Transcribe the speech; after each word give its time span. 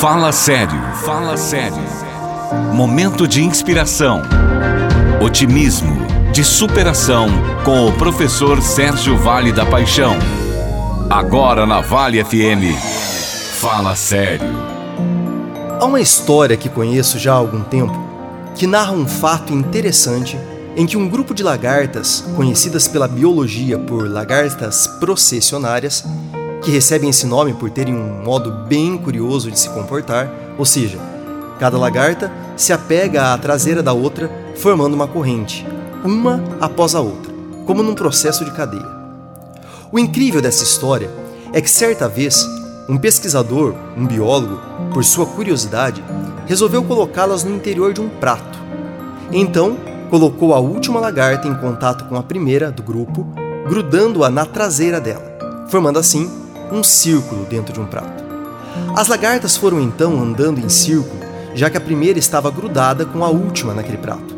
Fala 0.00 0.32
sério, 0.32 0.80
fala 1.04 1.36
sério. 1.36 1.76
Momento 2.72 3.28
de 3.28 3.42
inspiração, 3.42 4.22
otimismo, 5.20 5.98
de 6.32 6.42
superação 6.42 7.28
com 7.64 7.86
o 7.86 7.92
professor 7.92 8.62
Sérgio 8.62 9.18
Vale 9.18 9.52
da 9.52 9.66
Paixão. 9.66 10.16
Agora 11.10 11.66
na 11.66 11.80
Vale 11.80 12.24
FM. 12.24 12.74
Fala 13.60 13.94
sério. 13.94 14.46
Há 15.80 15.84
uma 15.84 16.00
história 16.00 16.56
que 16.56 16.68
conheço 16.68 17.18
já 17.18 17.32
há 17.32 17.36
algum 17.36 17.62
tempo 17.62 17.96
que 18.54 18.66
narra 18.66 18.92
um 18.92 19.06
fato 19.06 19.52
interessante 19.52 20.38
em 20.76 20.86
que 20.86 20.96
um 20.96 21.08
grupo 21.08 21.34
de 21.34 21.42
lagartas, 21.42 22.24
conhecidas 22.36 22.86
pela 22.86 23.08
biologia 23.08 23.78
por 23.78 24.08
lagartas 24.08 24.86
processionárias, 24.86 26.04
que 26.68 26.72
recebem 26.72 27.08
esse 27.08 27.26
nome 27.26 27.54
por 27.54 27.70
terem 27.70 27.94
um 27.94 28.22
modo 28.22 28.50
bem 28.66 28.98
curioso 28.98 29.50
de 29.50 29.58
se 29.58 29.70
comportar, 29.70 30.30
ou 30.58 30.66
seja, 30.66 30.98
cada 31.58 31.78
lagarta 31.78 32.30
se 32.58 32.74
apega 32.74 33.32
à 33.32 33.38
traseira 33.38 33.82
da 33.82 33.94
outra, 33.94 34.30
formando 34.54 34.92
uma 34.92 35.08
corrente, 35.08 35.66
uma 36.04 36.44
após 36.60 36.94
a 36.94 37.00
outra, 37.00 37.32
como 37.64 37.82
num 37.82 37.94
processo 37.94 38.44
de 38.44 38.50
cadeia. 38.50 38.86
O 39.90 39.98
incrível 39.98 40.42
dessa 40.42 40.62
história 40.62 41.10
é 41.54 41.62
que 41.62 41.70
certa 41.70 42.06
vez, 42.06 42.46
um 42.86 42.98
pesquisador, 42.98 43.74
um 43.96 44.06
biólogo, 44.06 44.60
por 44.92 45.02
sua 45.02 45.24
curiosidade, 45.24 46.04
resolveu 46.44 46.84
colocá-las 46.84 47.44
no 47.44 47.56
interior 47.56 47.94
de 47.94 48.02
um 48.02 48.10
prato. 48.10 48.58
Então, 49.32 49.78
colocou 50.10 50.52
a 50.52 50.58
última 50.58 51.00
lagarta 51.00 51.48
em 51.48 51.54
contato 51.54 52.04
com 52.10 52.16
a 52.16 52.22
primeira 52.22 52.70
do 52.70 52.82
grupo, 52.82 53.26
grudando-a 53.66 54.28
na 54.28 54.44
traseira 54.44 55.00
dela, 55.00 55.66
formando 55.70 55.98
assim 55.98 56.46
um 56.72 56.82
círculo 56.82 57.44
dentro 57.46 57.72
de 57.72 57.80
um 57.80 57.86
prato. 57.86 58.24
As 58.96 59.08
lagartas 59.08 59.56
foram 59.56 59.80
então 59.80 60.20
andando 60.20 60.60
em 60.60 60.68
círculo, 60.68 61.20
já 61.54 61.68
que 61.68 61.76
a 61.76 61.80
primeira 61.80 62.18
estava 62.18 62.50
grudada 62.50 63.04
com 63.04 63.24
a 63.24 63.28
última 63.28 63.74
naquele 63.74 63.98
prato. 63.98 64.36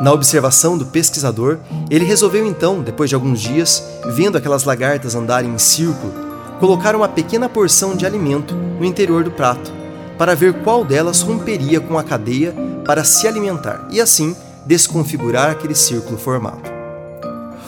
Na 0.00 0.12
observação 0.12 0.76
do 0.76 0.86
pesquisador, 0.86 1.58
ele 1.88 2.04
resolveu 2.04 2.44
então, 2.44 2.82
depois 2.82 3.08
de 3.08 3.14
alguns 3.14 3.40
dias, 3.40 3.82
vendo 4.14 4.36
aquelas 4.36 4.64
lagartas 4.64 5.14
andarem 5.14 5.50
em 5.50 5.58
círculo, 5.58 6.12
colocar 6.58 6.96
uma 6.96 7.08
pequena 7.08 7.48
porção 7.48 7.94
de 7.94 8.04
alimento 8.04 8.54
no 8.54 8.84
interior 8.84 9.22
do 9.22 9.30
prato, 9.30 9.72
para 10.18 10.34
ver 10.34 10.62
qual 10.62 10.84
delas 10.84 11.20
romperia 11.20 11.80
com 11.80 11.98
a 11.98 12.02
cadeia 12.02 12.54
para 12.84 13.04
se 13.04 13.26
alimentar 13.26 13.86
e 13.90 14.00
assim 14.00 14.36
desconfigurar 14.66 15.50
aquele 15.50 15.74
círculo 15.74 16.18
formado. 16.18 16.62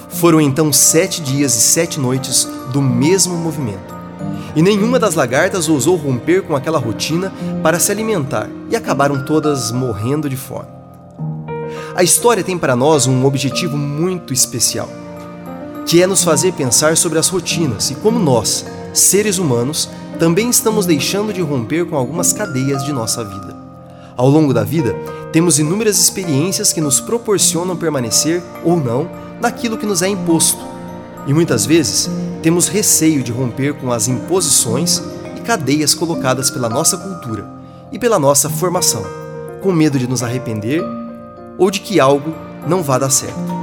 Foram 0.09 0.41
então 0.41 0.73
sete 0.73 1.21
dias 1.21 1.55
e 1.55 1.61
sete 1.61 2.01
noites 2.01 2.49
do 2.77 2.83
mesmo 2.83 3.39
movimento. 3.39 3.97
E 4.55 4.61
nenhuma 4.61 4.99
das 4.99 5.15
lagartas 5.15 5.67
ousou 5.67 5.97
romper 5.97 6.43
com 6.43 6.55
aquela 6.55 6.79
rotina 6.79 7.33
para 7.63 7.79
se 7.79 7.91
alimentar 7.91 8.51
e 8.69 8.77
acabaram 8.77 9.25
todas 9.25 9.73
morrendo 9.73 10.29
de 10.29 10.37
fome. 10.37 10.69
A 11.95 12.03
história 12.03 12.45
tem 12.45 12.59
para 12.59 12.77
nós 12.77 13.07
um 13.07 13.25
objetivo 13.25 13.79
muito 13.79 14.31
especial, 14.31 14.91
que 15.87 16.03
é 16.03 16.07
nos 16.07 16.23
fazer 16.23 16.53
pensar 16.53 16.99
sobre 16.99 17.19
as 17.19 17.29
rotinas 17.29 17.91
e 17.91 17.95
como 17.95 18.19
nós, 18.19 18.67
seres 18.93 19.39
humanos, 19.39 19.89
também 20.19 20.51
estamos 20.51 20.85
deixando 20.85 21.33
de 21.33 21.41
romper 21.41 21.87
com 21.87 21.97
algumas 21.97 22.35
cadeias 22.35 22.85
de 22.85 22.93
nossa 22.93 23.25
vida. 23.25 23.57
Ao 24.19 24.29
longo 24.29 24.53
da 24.53 24.65
vida, 24.65 24.95
temos 25.33 25.59
inúmeras 25.59 25.99
experiências 25.99 26.75
que 26.75 26.81
nos 26.83 27.01
proporcionam 27.01 27.75
permanecer 27.75 28.43
ou 28.63 28.77
não 28.77 29.09
naquilo 29.41 29.79
que 29.79 29.87
nos 29.87 30.03
é 30.03 30.09
imposto. 30.09 30.76
E 31.27 31.35
muitas 31.35 31.67
vezes 31.67 32.09
temos 32.43 32.69
receio 32.69 33.23
de 33.23 33.33
romper 33.33 33.75
com 33.75 33.91
as 33.91 34.07
imposições 34.07 35.03
e 35.37 35.41
cadeias 35.41 35.95
colocadas 35.95 36.51
pela 36.51 36.69
nossa 36.69 36.97
cultura 36.97 37.45
e 37.91 37.99
pela 37.99 38.19
nossa 38.19 38.49
formação, 38.49 39.05
com 39.61 39.73
medo 39.73 39.99
de 39.99 40.07
nos 40.07 40.23
arrepender 40.23 40.83
ou 41.59 41.71
de 41.71 41.81
que 41.81 41.99
algo 41.99 42.33
não 42.67 42.83
vá 42.83 42.99
dar 42.99 43.11
certo. 43.11 43.57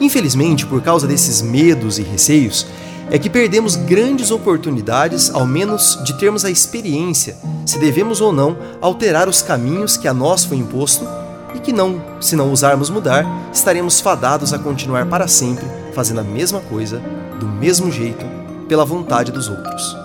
Infelizmente, 0.00 0.64
por 0.64 0.80
causa 0.82 1.06
desses 1.06 1.42
medos 1.42 1.98
e 1.98 2.02
receios, 2.02 2.66
é 3.10 3.18
que 3.18 3.28
perdemos 3.28 3.76
grandes 3.76 4.30
oportunidades, 4.30 5.30
ao 5.30 5.46
menos, 5.46 5.98
de 6.04 6.14
termos 6.14 6.44
a 6.44 6.50
experiência 6.50 7.36
se 7.66 7.78
devemos 7.78 8.20
ou 8.20 8.32
não 8.32 8.56
alterar 8.80 9.28
os 9.28 9.42
caminhos 9.42 9.96
que 9.96 10.08
a 10.08 10.14
nós 10.14 10.44
foi 10.44 10.56
imposto 10.56 11.06
e 11.54 11.58
que 11.58 11.72
não, 11.72 12.02
se 12.20 12.34
não 12.34 12.50
usarmos 12.50 12.88
mudar, 12.88 13.26
estaremos 13.52 14.00
fadados 14.00 14.52
a 14.52 14.58
continuar 14.58 15.06
para 15.06 15.28
sempre 15.28 15.83
fazendo 15.94 16.20
a 16.20 16.24
mesma 16.24 16.60
coisa, 16.60 17.00
do 17.38 17.46
mesmo 17.46 17.90
jeito, 17.90 18.26
pela 18.68 18.84
vontade 18.84 19.32
dos 19.32 19.48
outros. 19.48 19.96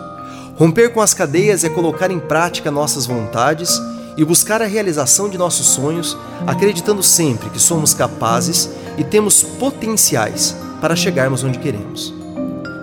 Romper 0.57 0.93
com 0.93 1.01
as 1.01 1.13
cadeias 1.13 1.63
é 1.63 1.69
colocar 1.69 2.11
em 2.11 2.19
prática 2.19 2.69
nossas 2.69 3.05
vontades 3.05 3.81
e 4.17 4.25
buscar 4.25 4.61
a 4.61 4.65
realização 4.65 5.29
de 5.29 5.37
nossos 5.37 5.67
sonhos, 5.67 6.17
acreditando 6.45 7.01
sempre 7.01 7.49
que 7.49 7.59
somos 7.59 7.93
capazes 7.93 8.69
e 8.97 9.03
temos 9.03 9.41
potenciais 9.41 10.55
para 10.81 10.95
chegarmos 10.95 11.43
onde 11.43 11.59
queremos. 11.59 12.13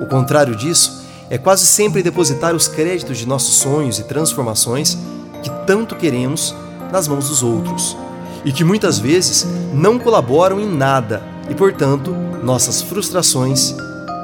O 0.02 0.06
contrário 0.06 0.56
disso 0.56 1.04
é 1.28 1.36
quase 1.36 1.66
sempre 1.66 2.02
depositar 2.02 2.54
os 2.54 2.68
créditos 2.68 3.18
de 3.18 3.26
nossos 3.26 3.56
sonhos 3.56 3.98
e 3.98 4.04
transformações 4.04 4.96
que 5.42 5.50
tanto 5.66 5.96
queremos 5.96 6.54
nas 6.90 7.06
mãos 7.06 7.28
dos 7.28 7.42
outros 7.42 7.96
e 8.44 8.52
que 8.52 8.64
muitas 8.64 8.98
vezes 8.98 9.46
não 9.74 9.98
colaboram 9.98 10.60
em 10.60 10.66
nada 10.66 11.22
e, 11.50 11.54
portanto, 11.54 12.14
nossas 12.46 12.80
frustrações 12.80 13.74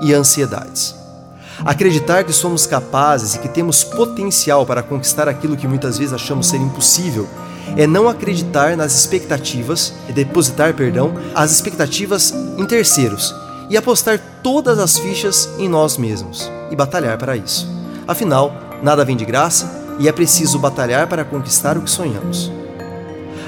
e 0.00 0.14
ansiedades. 0.14 0.94
Acreditar 1.64 2.24
que 2.24 2.32
somos 2.32 2.66
capazes 2.66 3.34
e 3.34 3.38
que 3.40 3.48
temos 3.48 3.84
potencial 3.84 4.64
para 4.64 4.82
conquistar 4.82 5.28
aquilo 5.28 5.56
que 5.56 5.68
muitas 5.68 5.98
vezes 5.98 6.14
achamos 6.14 6.46
ser 6.46 6.58
impossível 6.58 7.28
é 7.76 7.86
não 7.86 8.08
acreditar 8.08 8.76
nas 8.76 8.94
expectativas, 8.94 9.92
e 10.08 10.12
depositar, 10.12 10.74
perdão, 10.74 11.14
as 11.34 11.52
expectativas 11.52 12.32
em 12.56 12.64
terceiros 12.64 13.34
e 13.70 13.76
apostar 13.76 14.20
todas 14.42 14.78
as 14.78 14.98
fichas 14.98 15.48
em 15.58 15.68
nós 15.68 15.96
mesmos 15.96 16.50
e 16.70 16.76
batalhar 16.76 17.16
para 17.18 17.36
isso. 17.36 17.68
Afinal, 18.06 18.52
nada 18.82 19.04
vem 19.04 19.16
de 19.16 19.24
graça 19.24 19.96
e 19.98 20.08
é 20.08 20.12
preciso 20.12 20.58
batalhar 20.58 21.06
para 21.06 21.24
conquistar 21.24 21.78
o 21.78 21.82
que 21.82 21.90
sonhamos. 21.90 22.52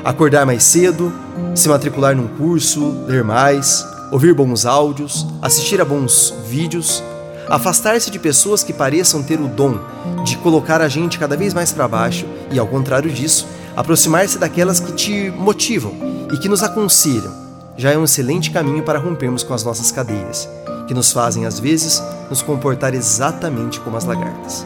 Acordar 0.04 0.46
mais 0.46 0.62
cedo, 0.62 1.12
se 1.54 1.68
matricular 1.68 2.14
num 2.14 2.28
curso, 2.28 3.04
ler 3.06 3.24
mais, 3.24 3.84
ouvir 4.10 4.34
bons 4.34 4.66
áudios, 4.66 5.26
assistir 5.40 5.80
a 5.80 5.84
bons 5.84 6.34
vídeos, 6.46 7.02
afastar-se 7.48 8.10
de 8.10 8.18
pessoas 8.18 8.62
que 8.62 8.72
pareçam 8.72 9.22
ter 9.22 9.40
o 9.40 9.48
dom 9.48 9.78
de 10.24 10.36
colocar 10.38 10.80
a 10.80 10.88
gente 10.88 11.18
cada 11.18 11.36
vez 11.36 11.52
mais 11.52 11.72
para 11.72 11.88
baixo 11.88 12.26
e, 12.50 12.58
ao 12.58 12.66
contrário 12.66 13.10
disso, 13.10 13.46
aproximar-se 13.76 14.38
daquelas 14.38 14.80
que 14.80 14.92
te 14.92 15.30
motivam 15.36 15.92
e 16.32 16.38
que 16.38 16.48
nos 16.48 16.62
aconselham 16.62 17.44
já 17.76 17.90
é 17.90 17.98
um 17.98 18.04
excelente 18.04 18.50
caminho 18.50 18.82
para 18.82 18.98
rompermos 18.98 19.42
com 19.42 19.52
as 19.52 19.64
nossas 19.64 19.90
cadeias, 19.90 20.48
que 20.86 20.94
nos 20.94 21.10
fazem, 21.12 21.44
às 21.44 21.58
vezes, 21.58 22.02
nos 22.30 22.40
comportar 22.40 22.94
exatamente 22.94 23.80
como 23.80 23.96
as 23.96 24.04
lagartas. 24.04 24.64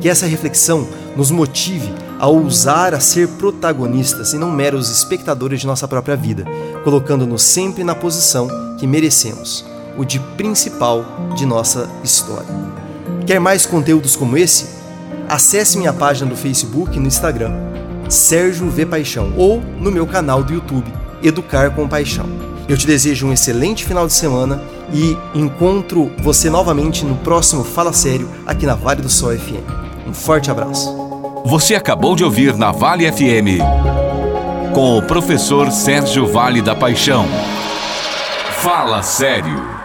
Que 0.00 0.08
essa 0.08 0.26
reflexão 0.26 0.86
nos 1.16 1.30
motive 1.30 1.92
a 2.18 2.26
ousar 2.26 2.94
a 2.94 3.00
ser 3.00 3.28
protagonistas 3.28 4.32
e 4.32 4.38
não 4.38 4.50
meros 4.50 4.90
espectadores 4.90 5.60
de 5.60 5.66
nossa 5.66 5.88
própria 5.88 6.16
vida, 6.16 6.44
colocando-nos 6.84 7.42
sempre 7.42 7.82
na 7.82 7.94
posição 7.94 8.48
que 8.78 8.86
merecemos, 8.86 9.64
o 9.96 10.04
de 10.04 10.18
principal 10.36 11.04
de 11.34 11.46
nossa 11.46 11.88
história. 12.04 12.48
Quer 13.26 13.40
mais 13.40 13.64
conteúdos 13.64 14.16
como 14.16 14.36
esse? 14.36 14.66
Acesse 15.28 15.78
minha 15.78 15.92
página 15.92 16.28
do 16.28 16.36
Facebook 16.36 16.96
e 16.96 17.00
no 17.00 17.06
Instagram, 17.06 17.52
Sérgio 18.08 18.68
V 18.68 18.84
Paixão, 18.84 19.32
ou 19.36 19.62
no 19.78 19.90
meu 19.90 20.06
canal 20.06 20.42
do 20.42 20.52
YouTube, 20.52 20.92
Educar 21.22 21.70
com 21.70 21.88
Paixão. 21.88 22.49
Eu 22.70 22.78
te 22.78 22.86
desejo 22.86 23.26
um 23.26 23.32
excelente 23.32 23.84
final 23.84 24.06
de 24.06 24.12
semana 24.12 24.62
e 24.92 25.16
encontro 25.34 26.08
você 26.22 26.48
novamente 26.48 27.04
no 27.04 27.16
próximo 27.16 27.64
Fala 27.64 27.92
Sério 27.92 28.30
aqui 28.46 28.64
na 28.64 28.76
Vale 28.76 29.02
do 29.02 29.08
Sol 29.08 29.36
FM. 29.36 29.66
Um 30.06 30.14
forte 30.14 30.52
abraço. 30.52 30.88
Você 31.46 31.74
acabou 31.74 32.14
de 32.14 32.22
ouvir 32.22 32.54
na 32.54 32.70
Vale 32.70 33.10
FM 33.10 33.58
com 34.72 34.96
o 34.96 35.02
professor 35.02 35.72
Sérgio 35.72 36.28
Vale 36.28 36.62
da 36.62 36.76
Paixão. 36.76 37.26
Fala 38.62 39.02
Sério. 39.02 39.79